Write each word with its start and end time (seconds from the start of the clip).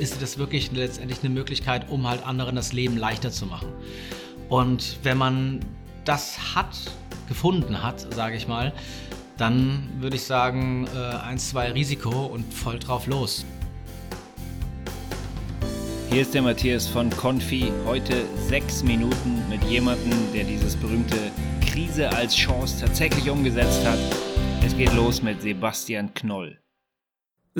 ist 0.00 0.22
das 0.22 0.38
wirklich 0.38 0.72
letztendlich 0.72 1.20
eine 1.22 1.28
Möglichkeit, 1.28 1.90
um 1.90 2.08
halt 2.08 2.24
anderen 2.24 2.56
das 2.56 2.72
Leben 2.72 2.96
leichter 2.96 3.30
zu 3.30 3.46
machen. 3.46 3.68
Und 4.48 4.98
wenn 5.02 5.18
man 5.18 5.60
das 6.04 6.54
hat, 6.54 6.76
gefunden 7.28 7.82
hat, 7.82 8.12
sage 8.14 8.36
ich 8.36 8.48
mal, 8.48 8.72
dann 9.36 9.88
würde 10.00 10.16
ich 10.16 10.24
sagen, 10.24 10.88
äh, 10.94 10.98
1, 10.98 11.50
2 11.50 11.72
Risiko 11.72 12.26
und 12.26 12.52
voll 12.52 12.78
drauf 12.78 13.06
los. 13.06 13.44
Hier 16.10 16.22
ist 16.22 16.34
der 16.34 16.42
Matthias 16.42 16.88
von 16.88 17.08
Confi. 17.10 17.70
Heute 17.86 18.24
sechs 18.48 18.82
Minuten 18.82 19.48
mit 19.48 19.62
jemandem, 19.64 20.12
der 20.34 20.44
dieses 20.44 20.74
berühmte 20.74 21.30
Krise 21.64 22.10
als 22.10 22.34
Chance 22.34 22.80
tatsächlich 22.80 23.30
umgesetzt 23.30 23.86
hat. 23.86 23.98
Es 24.64 24.76
geht 24.76 24.92
los 24.94 25.22
mit 25.22 25.40
Sebastian 25.40 26.12
Knoll. 26.14 26.58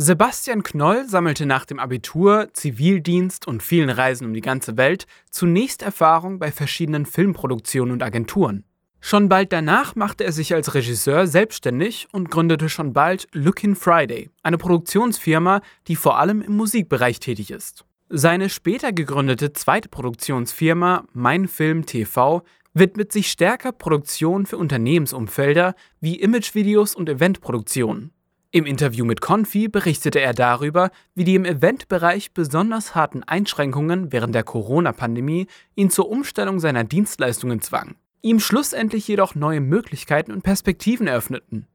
Sebastian 0.02 0.62
Knoll 0.62 1.06
sammelte 1.06 1.44
nach 1.44 1.66
dem 1.66 1.78
Abitur, 1.78 2.48
Zivildienst 2.54 3.46
und 3.46 3.62
vielen 3.62 3.90
Reisen 3.90 4.26
um 4.26 4.32
die 4.32 4.40
ganze 4.40 4.78
Welt 4.78 5.06
zunächst 5.30 5.82
Erfahrung 5.82 6.38
bei 6.38 6.50
verschiedenen 6.50 7.04
Filmproduktionen 7.04 7.92
und 7.92 8.02
Agenturen. 8.02 8.64
Schon 9.02 9.28
bald 9.28 9.52
danach 9.52 9.96
machte 9.96 10.24
er 10.24 10.32
sich 10.32 10.54
als 10.54 10.72
Regisseur 10.72 11.26
selbstständig 11.26 12.08
und 12.12 12.30
gründete 12.30 12.70
schon 12.70 12.94
bald 12.94 13.28
Lookin 13.32 13.76
Friday, 13.76 14.30
eine 14.42 14.56
Produktionsfirma, 14.56 15.60
die 15.86 15.96
vor 15.96 16.18
allem 16.18 16.40
im 16.40 16.56
Musikbereich 16.56 17.20
tätig 17.20 17.50
ist. 17.50 17.84
Seine 18.08 18.48
später 18.48 18.94
gegründete 18.94 19.52
zweite 19.52 19.90
Produktionsfirma 19.90 21.04
Mein 21.12 21.46
Film 21.46 21.84
TV 21.84 22.42
widmet 22.72 23.12
sich 23.12 23.30
stärker 23.30 23.72
Produktion 23.72 24.46
für 24.46 24.56
Unternehmensumfelder 24.56 25.74
wie 26.00 26.18
Imagevideos 26.18 26.94
und 26.94 27.10
Eventproduktionen. 27.10 28.12
Im 28.52 28.66
Interview 28.66 29.04
mit 29.04 29.20
Confi 29.20 29.68
berichtete 29.68 30.20
er 30.20 30.34
darüber, 30.34 30.90
wie 31.14 31.22
die 31.22 31.36
im 31.36 31.44
Eventbereich 31.44 32.32
besonders 32.32 32.96
harten 32.96 33.22
Einschränkungen 33.22 34.10
während 34.10 34.34
der 34.34 34.42
Corona-Pandemie 34.42 35.46
ihn 35.76 35.88
zur 35.88 36.08
Umstellung 36.10 36.58
seiner 36.58 36.82
Dienstleistungen 36.82 37.60
zwangen, 37.60 37.94
ihm 38.22 38.40
schlussendlich 38.40 39.06
jedoch 39.06 39.36
neue 39.36 39.60
Möglichkeiten 39.60 40.32
und 40.32 40.42
Perspektiven 40.42 41.06
eröffneten. 41.06 41.68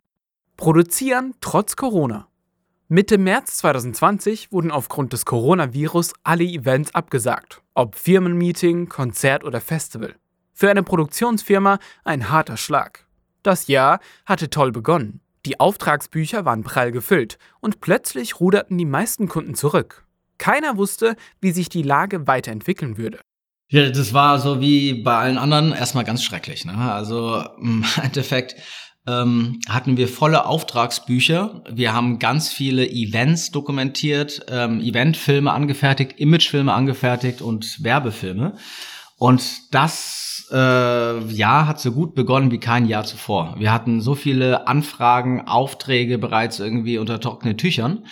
Produzieren 0.58 1.34
trotz 1.40 1.78
Corona. 1.78 2.28
Mitte 2.90 3.18
März 3.18 3.56
2020 3.58 4.52
wurden 4.52 4.72
aufgrund 4.72 5.14
des 5.14 5.24
Coronavirus 5.24 6.12
alle 6.24 6.44
Events 6.44 6.94
abgesagt, 6.94 7.62
ob 7.74 7.96
Firmenmeeting, 7.96 8.90
Konzert 8.90 9.46
oder 9.46 9.62
Festival. 9.62 10.16
Für 10.52 10.70
eine 10.70 10.84
Produktionsfirma 10.84 11.80
ein 12.04 12.30
harter 12.30 12.58
Schlag. 12.58 13.08
Das 13.44 13.68
Jahr 13.68 14.02
hatte 14.26 14.50
toll 14.50 14.74
begonnen. 14.74 15.22
Die 15.46 15.60
Auftragsbücher 15.60 16.44
waren 16.44 16.64
prall 16.64 16.92
gefüllt 16.92 17.38
und 17.62 17.80
plötzlich 17.80 18.40
ruderten 18.40 18.78
die 18.78 18.86
meisten 18.86 19.28
Kunden 19.28 19.54
zurück. 19.54 20.06
Keiner 20.38 20.76
wusste, 20.78 21.16
wie 21.40 21.52
sich 21.52 21.70
die 21.70 21.84
Lage 21.84 22.28
weiterentwickeln 22.28 22.98
würde. 22.98 23.20
Ja, 23.70 23.90
das 23.90 24.14
war 24.14 24.40
so 24.40 24.60
wie 24.60 25.04
bei 25.04 25.16
allen 25.16 25.38
anderen 25.38 25.72
erstmal 25.72 26.04
ganz 26.04 26.24
schrecklich. 26.24 26.66
Ne? 26.66 26.76
Also 26.76 27.44
im 27.62 27.86
Endeffekt 28.04 28.56
ähm, 29.08 29.60
hatten 29.70 29.98
wir 29.98 30.08
volle 30.08 30.46
Auftragsbücher. 30.46 31.64
Wir 31.72 31.94
haben 31.94 32.18
ganz 32.18 32.52
viele 32.52 32.90
Events 32.90 33.52
dokumentiert, 33.52 34.46
ähm, 34.50 34.82
Eventfilme 34.82 35.52
angefertigt, 35.52 36.20
Imagefilme 36.20 36.74
angefertigt 36.74 37.42
und 37.42 37.84
Werbefilme. 37.84 38.58
Und 39.18 39.74
das 39.74 40.25
äh, 40.52 41.20
Jahr 41.26 41.68
hat 41.68 41.80
so 41.80 41.92
gut 41.92 42.16
begonnen 42.16 42.52
wie 42.52 42.60
kein 42.60 42.86
Jahr 42.86 43.04
zuvor. 43.04 43.56
Wir 43.58 43.72
hatten 43.72 44.02
so 44.02 44.16
viele 44.16 44.68
Anfragen, 44.68 45.48
Aufträge 45.48 46.18
bereits 46.18 46.60
irgendwie 46.60 46.98
unter 46.98 47.20
trockenen 47.20 47.58
Tüchern. 47.58 48.06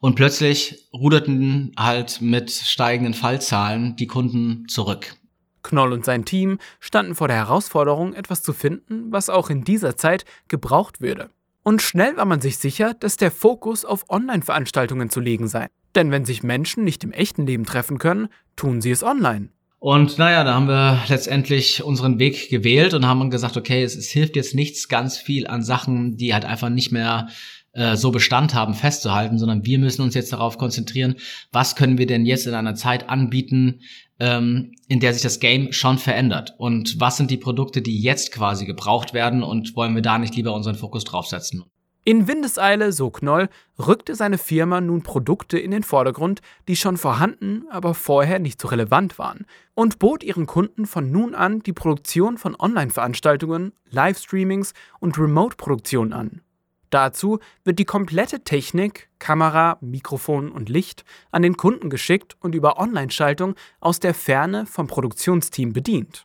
Und 0.00 0.14
plötzlich 0.14 0.88
ruderten 0.92 1.72
halt 1.76 2.20
mit 2.20 2.50
steigenden 2.50 3.14
Fallzahlen 3.14 3.96
die 3.96 4.06
Kunden 4.06 4.68
zurück. 4.68 5.16
Knoll 5.62 5.92
und 5.92 6.04
sein 6.04 6.24
Team 6.24 6.58
standen 6.78 7.14
vor 7.14 7.28
der 7.28 7.36
Herausforderung, 7.36 8.14
etwas 8.14 8.42
zu 8.42 8.52
finden, 8.52 9.10
was 9.10 9.28
auch 9.28 9.50
in 9.50 9.64
dieser 9.64 9.96
Zeit 9.96 10.24
gebraucht 10.46 11.00
würde. 11.00 11.30
Und 11.62 11.82
schnell 11.82 12.16
war 12.16 12.24
man 12.24 12.40
sich 12.40 12.58
sicher, 12.58 12.94
dass 12.94 13.16
der 13.16 13.30
Fokus 13.30 13.84
auf 13.84 14.08
Online-Veranstaltungen 14.08 15.10
zu 15.10 15.20
legen 15.20 15.48
sei. 15.48 15.68
Denn 15.94 16.10
wenn 16.10 16.24
sich 16.24 16.42
Menschen 16.42 16.84
nicht 16.84 17.04
im 17.04 17.12
echten 17.12 17.46
Leben 17.46 17.66
treffen 17.66 17.98
können, 17.98 18.28
tun 18.56 18.80
sie 18.80 18.90
es 18.90 19.02
online. 19.02 19.50
Und 19.80 20.18
naja, 20.18 20.42
da 20.42 20.54
haben 20.54 20.66
wir 20.66 21.04
letztendlich 21.08 21.84
unseren 21.84 22.18
Weg 22.18 22.50
gewählt 22.50 22.94
und 22.94 23.06
haben 23.06 23.30
gesagt, 23.30 23.56
okay, 23.56 23.84
es, 23.84 23.94
es 23.94 24.08
hilft 24.08 24.34
jetzt 24.34 24.54
nichts 24.54 24.88
ganz 24.88 25.18
viel 25.18 25.46
an 25.46 25.62
Sachen, 25.62 26.16
die 26.16 26.34
halt 26.34 26.44
einfach 26.44 26.68
nicht 26.68 26.90
mehr 26.90 27.28
äh, 27.72 27.96
so 27.96 28.10
Bestand 28.10 28.54
haben, 28.54 28.74
festzuhalten, 28.74 29.38
sondern 29.38 29.64
wir 29.64 29.78
müssen 29.78 30.02
uns 30.02 30.14
jetzt 30.14 30.32
darauf 30.32 30.58
konzentrieren, 30.58 31.14
was 31.52 31.76
können 31.76 31.96
wir 31.96 32.06
denn 32.06 32.26
jetzt 32.26 32.46
in 32.48 32.54
einer 32.54 32.74
Zeit 32.74 33.08
anbieten, 33.08 33.82
ähm, 34.18 34.72
in 34.88 34.98
der 34.98 35.12
sich 35.12 35.22
das 35.22 35.38
Game 35.38 35.72
schon 35.72 35.98
verändert. 35.98 36.54
Und 36.58 36.98
was 36.98 37.16
sind 37.16 37.30
die 37.30 37.36
Produkte, 37.36 37.80
die 37.80 38.00
jetzt 38.00 38.32
quasi 38.32 38.66
gebraucht 38.66 39.14
werden 39.14 39.44
und 39.44 39.76
wollen 39.76 39.94
wir 39.94 40.02
da 40.02 40.18
nicht 40.18 40.34
lieber 40.34 40.54
unseren 40.54 40.74
Fokus 40.74 41.04
draufsetzen? 41.04 41.64
In 42.08 42.26
Windeseile, 42.26 42.90
so 42.92 43.10
Knoll, 43.10 43.50
rückte 43.78 44.14
seine 44.14 44.38
Firma 44.38 44.80
nun 44.80 45.02
Produkte 45.02 45.58
in 45.58 45.72
den 45.72 45.82
Vordergrund, 45.82 46.40
die 46.66 46.74
schon 46.74 46.96
vorhanden, 46.96 47.66
aber 47.68 47.92
vorher 47.92 48.38
nicht 48.38 48.62
so 48.62 48.68
relevant 48.68 49.18
waren, 49.18 49.44
und 49.74 49.98
bot 49.98 50.22
ihren 50.22 50.46
Kunden 50.46 50.86
von 50.86 51.12
nun 51.12 51.34
an 51.34 51.62
die 51.62 51.74
Produktion 51.74 52.38
von 52.38 52.56
Online-Veranstaltungen, 52.58 53.74
Livestreamings 53.90 54.72
und 55.00 55.18
Remote-Produktionen 55.18 56.14
an. 56.14 56.40
Dazu 56.88 57.40
wird 57.64 57.78
die 57.78 57.84
komplette 57.84 58.40
Technik, 58.40 59.10
Kamera, 59.18 59.76
Mikrofon 59.82 60.50
und 60.50 60.70
Licht 60.70 61.04
an 61.30 61.42
den 61.42 61.58
Kunden 61.58 61.90
geschickt 61.90 62.38
und 62.40 62.54
über 62.54 62.78
Online-Schaltung 62.78 63.54
aus 63.80 64.00
der 64.00 64.14
Ferne 64.14 64.64
vom 64.64 64.86
Produktionsteam 64.86 65.74
bedient. 65.74 66.24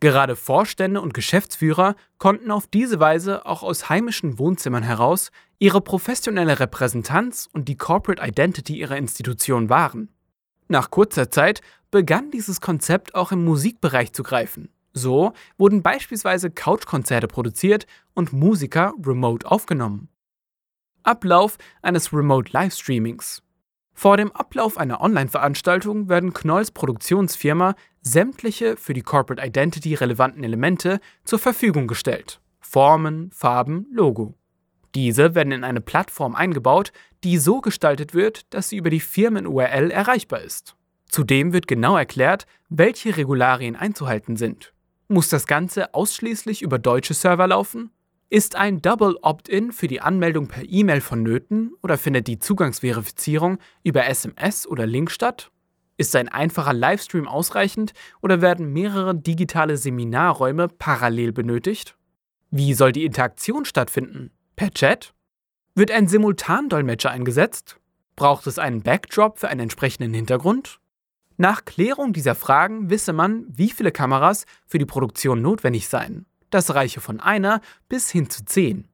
Gerade 0.00 0.34
Vorstände 0.34 1.02
und 1.02 1.12
Geschäftsführer 1.12 1.94
konnten 2.16 2.50
auf 2.50 2.66
diese 2.66 3.00
Weise 3.00 3.44
auch 3.44 3.62
aus 3.62 3.90
heimischen 3.90 4.38
Wohnzimmern 4.38 4.82
heraus 4.82 5.30
ihre 5.58 5.82
professionelle 5.82 6.58
Repräsentanz 6.58 7.48
und 7.52 7.68
die 7.68 7.76
Corporate 7.76 8.26
Identity 8.26 8.78
ihrer 8.78 8.96
Institution 8.96 9.68
wahren. 9.68 10.08
Nach 10.68 10.90
kurzer 10.90 11.30
Zeit 11.30 11.60
begann 11.90 12.30
dieses 12.30 12.62
Konzept 12.62 13.14
auch 13.14 13.30
im 13.30 13.44
Musikbereich 13.44 14.14
zu 14.14 14.22
greifen. 14.22 14.70
So 14.94 15.34
wurden 15.58 15.82
beispielsweise 15.82 16.50
Couchkonzerte 16.50 17.28
produziert 17.28 17.86
und 18.14 18.32
Musiker 18.32 18.94
remote 19.04 19.46
aufgenommen. 19.50 20.08
Ablauf 21.02 21.58
eines 21.82 22.12
Remote 22.12 22.50
Livestreamings. 22.52 23.42
Vor 23.92 24.16
dem 24.16 24.32
Ablauf 24.32 24.78
einer 24.78 25.00
Online-Veranstaltung 25.00 26.08
werden 26.08 26.32
Knolls 26.32 26.70
Produktionsfirma 26.70 27.74
sämtliche 28.00 28.76
für 28.76 28.94
die 28.94 29.02
Corporate 29.02 29.46
Identity 29.46 29.94
relevanten 29.94 30.42
Elemente 30.42 31.00
zur 31.24 31.38
Verfügung 31.38 31.86
gestellt. 31.86 32.40
Formen, 32.60 33.30
Farben, 33.32 33.86
Logo. 33.92 34.34
Diese 34.94 35.34
werden 35.34 35.52
in 35.52 35.64
eine 35.64 35.80
Plattform 35.80 36.34
eingebaut, 36.34 36.92
die 37.22 37.38
so 37.38 37.60
gestaltet 37.60 38.14
wird, 38.14 38.52
dass 38.54 38.68
sie 38.68 38.76
über 38.76 38.90
die 38.90 39.00
Firmen-URL 39.00 39.90
erreichbar 39.90 40.40
ist. 40.40 40.76
Zudem 41.08 41.52
wird 41.52 41.66
genau 41.66 41.96
erklärt, 41.96 42.46
welche 42.68 43.16
Regularien 43.16 43.76
einzuhalten 43.76 44.36
sind. 44.36 44.72
Muss 45.08 45.28
das 45.28 45.46
Ganze 45.46 45.92
ausschließlich 45.94 46.62
über 46.62 46.78
deutsche 46.78 47.14
Server 47.14 47.48
laufen? 47.48 47.90
Ist 48.32 48.54
ein 48.54 48.80
Double 48.80 49.16
Opt-in 49.22 49.72
für 49.72 49.88
die 49.88 50.00
Anmeldung 50.00 50.46
per 50.46 50.62
E-Mail 50.64 51.00
vonnöten 51.00 51.72
oder 51.82 51.98
findet 51.98 52.28
die 52.28 52.38
Zugangsverifizierung 52.38 53.58
über 53.82 54.06
SMS 54.06 54.68
oder 54.68 54.86
Link 54.86 55.10
statt? 55.10 55.50
Ist 55.96 56.14
ein 56.14 56.28
einfacher 56.28 56.72
Livestream 56.72 57.26
ausreichend 57.26 57.92
oder 58.22 58.40
werden 58.40 58.72
mehrere 58.72 59.16
digitale 59.16 59.76
Seminarräume 59.76 60.68
parallel 60.68 61.32
benötigt? 61.32 61.96
Wie 62.52 62.72
soll 62.74 62.92
die 62.92 63.04
Interaktion 63.04 63.64
stattfinden? 63.64 64.30
Per 64.54 64.70
Chat? 64.70 65.12
Wird 65.74 65.90
ein 65.90 66.06
Simultandolmetscher 66.06 67.10
eingesetzt? 67.10 67.80
Braucht 68.14 68.46
es 68.46 68.60
einen 68.60 68.82
Backdrop 68.82 69.40
für 69.40 69.48
einen 69.48 69.62
entsprechenden 69.62 70.14
Hintergrund? 70.14 70.78
Nach 71.36 71.64
Klärung 71.64 72.12
dieser 72.12 72.36
Fragen 72.36 72.90
wisse 72.90 73.12
man, 73.12 73.46
wie 73.48 73.70
viele 73.70 73.90
Kameras 73.90 74.44
für 74.68 74.78
die 74.78 74.86
Produktion 74.86 75.42
notwendig 75.42 75.88
seien. 75.88 76.26
Das 76.50 76.74
reiche 76.74 77.00
von 77.00 77.20
einer 77.20 77.60
bis 77.88 78.10
hin 78.10 78.28
zu 78.28 78.44
zehn. 78.44 78.86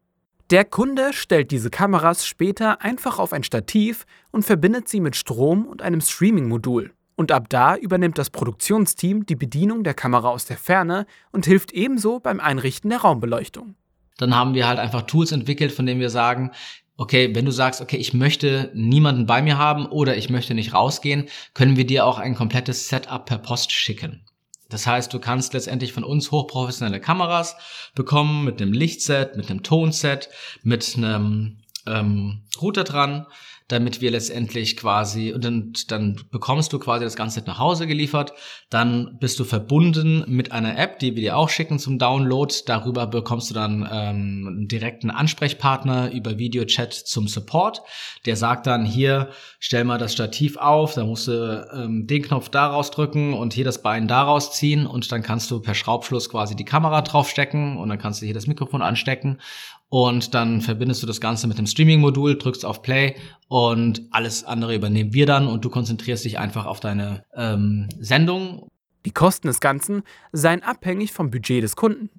Der 0.50 0.64
Kunde 0.64 1.12
stellt 1.12 1.50
diese 1.50 1.70
Kameras 1.70 2.24
später 2.24 2.80
einfach 2.80 3.18
auf 3.18 3.32
ein 3.32 3.42
Stativ 3.42 4.06
und 4.30 4.44
verbindet 4.44 4.88
sie 4.88 5.00
mit 5.00 5.16
Strom 5.16 5.66
und 5.66 5.82
einem 5.82 6.00
Streaming-Modul. 6.00 6.92
Und 7.16 7.32
ab 7.32 7.48
da 7.48 7.76
übernimmt 7.76 8.18
das 8.18 8.30
Produktionsteam 8.30 9.26
die 9.26 9.34
Bedienung 9.34 9.82
der 9.82 9.94
Kamera 9.94 10.28
aus 10.28 10.44
der 10.44 10.58
Ferne 10.58 11.06
und 11.32 11.46
hilft 11.46 11.72
ebenso 11.72 12.20
beim 12.20 12.38
Einrichten 12.38 12.90
der 12.90 13.00
Raumbeleuchtung. 13.00 13.74
Dann 14.18 14.36
haben 14.36 14.54
wir 14.54 14.68
halt 14.68 14.78
einfach 14.78 15.02
Tools 15.02 15.32
entwickelt, 15.32 15.72
von 15.72 15.86
denen 15.86 16.00
wir 16.00 16.10
sagen, 16.10 16.52
okay, 16.96 17.34
wenn 17.34 17.44
du 17.44 17.50
sagst, 17.50 17.80
okay, 17.80 17.96
ich 17.96 18.14
möchte 18.14 18.70
niemanden 18.74 19.26
bei 19.26 19.42
mir 19.42 19.58
haben 19.58 19.86
oder 19.86 20.16
ich 20.16 20.30
möchte 20.30 20.54
nicht 20.54 20.74
rausgehen, 20.74 21.28
können 21.54 21.76
wir 21.76 21.86
dir 21.86 22.06
auch 22.06 22.18
ein 22.18 22.34
komplettes 22.34 22.88
Setup 22.88 23.26
per 23.26 23.38
Post 23.38 23.72
schicken. 23.72 24.24
Das 24.68 24.86
heißt, 24.86 25.12
du 25.12 25.20
kannst 25.20 25.52
letztendlich 25.52 25.92
von 25.92 26.04
uns 26.04 26.30
hochprofessionelle 26.30 27.00
Kameras 27.00 27.56
bekommen 27.94 28.44
mit 28.44 28.60
einem 28.60 28.72
Lichtset, 28.72 29.36
mit 29.36 29.50
einem 29.50 29.62
Tonset, 29.62 30.28
mit 30.62 30.94
einem 30.96 31.58
ähm, 31.86 32.42
Router 32.60 32.84
dran. 32.84 33.26
Damit 33.68 34.00
wir 34.00 34.12
letztendlich 34.12 34.76
quasi, 34.76 35.32
und 35.32 35.44
dann, 35.44 35.72
dann 35.88 36.20
bekommst 36.30 36.72
du 36.72 36.78
quasi 36.78 37.04
das 37.04 37.16
Ganze 37.16 37.42
nach 37.46 37.58
Hause 37.58 37.88
geliefert. 37.88 38.32
Dann 38.70 39.18
bist 39.18 39.40
du 39.40 39.44
verbunden 39.44 40.24
mit 40.28 40.52
einer 40.52 40.78
App, 40.78 41.00
die 41.00 41.16
wir 41.16 41.22
dir 41.22 41.36
auch 41.36 41.48
schicken 41.48 41.80
zum 41.80 41.98
Download. 41.98 42.54
Darüber 42.66 43.08
bekommst 43.08 43.50
du 43.50 43.54
dann 43.54 43.80
ähm, 43.90 44.46
einen 44.46 44.68
direkten 44.68 45.10
Ansprechpartner 45.10 46.12
über 46.12 46.38
Videochat 46.38 46.92
zum 46.94 47.26
Support. 47.26 47.82
Der 48.24 48.36
sagt 48.36 48.68
dann, 48.68 48.84
hier, 48.84 49.30
stell 49.58 49.82
mal 49.82 49.98
das 49.98 50.12
Stativ 50.12 50.56
auf, 50.56 50.94
da 50.94 51.04
musst 51.04 51.26
du 51.26 51.68
ähm, 51.74 52.06
den 52.06 52.22
Knopf 52.22 52.48
daraus 52.48 52.92
drücken 52.92 53.34
und 53.34 53.52
hier 53.52 53.64
das 53.64 53.82
Bein 53.82 54.06
daraus 54.06 54.52
ziehen 54.52 54.86
und 54.86 55.10
dann 55.10 55.22
kannst 55.22 55.50
du 55.50 55.60
per 55.60 55.74
Schraubschluss 55.74 56.28
quasi 56.28 56.54
die 56.54 56.64
Kamera 56.64 57.02
draufstecken 57.02 57.78
und 57.78 57.88
dann 57.88 57.98
kannst 57.98 58.22
du 58.22 58.26
hier 58.26 58.34
das 58.34 58.46
Mikrofon 58.46 58.82
anstecken 58.82 59.38
und 59.88 60.34
dann 60.34 60.60
verbindest 60.62 61.02
du 61.02 61.06
das 61.06 61.20
Ganze 61.20 61.46
mit 61.46 61.58
dem 61.58 61.66
Streaming-Modul, 61.66 62.38
drückst 62.38 62.64
auf 62.64 62.82
Play 62.82 63.14
alles 64.10 64.44
andere 64.44 64.74
übernehmen 64.74 65.12
wir 65.12 65.26
dann 65.26 65.46
und 65.46 65.64
du 65.64 65.70
konzentrierst 65.70 66.24
dich 66.24 66.38
einfach 66.38 66.66
auf 66.66 66.80
deine 66.80 67.24
ähm, 67.34 67.88
Sendung. 67.98 68.68
Die 69.04 69.12
Kosten 69.12 69.46
des 69.46 69.60
Ganzen 69.60 70.02
seien 70.32 70.62
abhängig 70.62 71.12
vom 71.12 71.30
Budget 71.30 71.62
des 71.62 71.76
Kunden. 71.76 72.10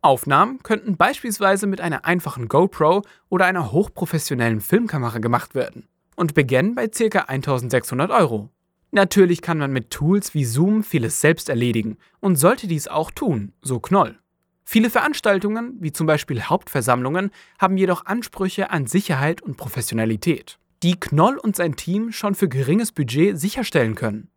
Aufnahmen 0.00 0.62
könnten 0.62 0.96
beispielsweise 0.96 1.66
mit 1.66 1.80
einer 1.80 2.04
einfachen 2.04 2.48
GoPro 2.48 3.02
oder 3.28 3.46
einer 3.46 3.70
hochprofessionellen 3.70 4.60
Filmkamera 4.60 5.18
gemacht 5.18 5.54
werden 5.54 5.86
und 6.16 6.34
beginnen 6.34 6.74
bei 6.74 6.88
ca. 6.88 7.20
1600 7.20 8.10
Euro. 8.10 8.50
Natürlich 8.90 9.40
kann 9.40 9.58
man 9.58 9.72
mit 9.72 9.90
Tools 9.90 10.34
wie 10.34 10.44
Zoom 10.44 10.82
vieles 10.82 11.20
selbst 11.20 11.48
erledigen 11.48 11.96
und 12.20 12.36
sollte 12.36 12.66
dies 12.66 12.88
auch 12.88 13.10
tun, 13.10 13.52
so 13.62 13.78
Knoll. 13.78 14.18
Viele 14.64 14.90
Veranstaltungen, 14.90 15.76
wie 15.80 15.92
zum 15.92 16.06
Beispiel 16.06 16.42
Hauptversammlungen, 16.42 17.30
haben 17.58 17.76
jedoch 17.76 18.06
Ansprüche 18.06 18.70
an 18.70 18.86
Sicherheit 18.86 19.42
und 19.42 19.56
Professionalität, 19.56 20.58
die 20.82 20.98
Knoll 20.98 21.36
und 21.36 21.56
sein 21.56 21.76
Team 21.76 22.12
schon 22.12 22.34
für 22.34 22.48
geringes 22.48 22.92
Budget 22.92 23.38
sicherstellen 23.38 23.94
können. 23.94 24.30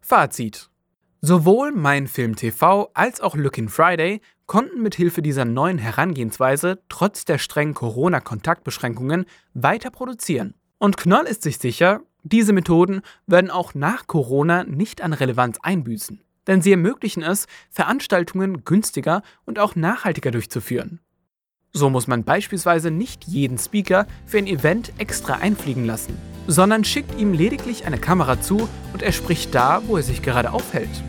Fazit. 0.00 0.70
Sowohl 1.20 1.72
Mein 1.72 2.06
Film 2.06 2.36
TV 2.36 2.90
als 2.94 3.20
auch 3.20 3.34
Lookin 3.34 3.68
Friday 3.68 4.20
konnten 4.46 4.82
mit 4.82 4.94
Hilfe 4.94 5.22
dieser 5.22 5.44
neuen 5.44 5.78
Herangehensweise 5.78 6.82
trotz 6.88 7.24
der 7.24 7.38
strengen 7.38 7.74
Corona-Kontaktbeschränkungen 7.74 9.24
weiter 9.54 9.90
produzieren. 9.90 10.54
Und 10.78 10.96
Knoll 10.98 11.24
ist 11.24 11.42
sich 11.42 11.58
sicher, 11.58 12.02
diese 12.22 12.52
Methoden 12.52 13.00
werden 13.26 13.50
auch 13.50 13.74
nach 13.74 14.06
Corona 14.06 14.64
nicht 14.64 15.00
an 15.00 15.12
Relevanz 15.12 15.58
einbüßen 15.62 16.24
denn 16.46 16.62
sie 16.62 16.72
ermöglichen 16.72 17.22
es, 17.22 17.46
Veranstaltungen 17.70 18.64
günstiger 18.64 19.22
und 19.44 19.58
auch 19.58 19.76
nachhaltiger 19.76 20.30
durchzuführen. 20.30 21.00
So 21.76 21.90
muss 21.90 22.06
man 22.06 22.22
beispielsweise 22.22 22.92
nicht 22.92 23.24
jeden 23.24 23.58
Speaker 23.58 24.06
für 24.26 24.38
ein 24.38 24.46
Event 24.46 24.92
extra 24.98 25.38
einfliegen 25.38 25.84
lassen, 25.84 26.16
sondern 26.46 26.84
schickt 26.84 27.18
ihm 27.18 27.32
lediglich 27.32 27.84
eine 27.84 27.98
Kamera 27.98 28.40
zu 28.40 28.68
und 28.92 29.02
er 29.02 29.10
spricht 29.10 29.56
da, 29.56 29.82
wo 29.88 29.96
er 29.96 30.04
sich 30.04 30.22
gerade 30.22 30.52
aufhält. 30.52 31.02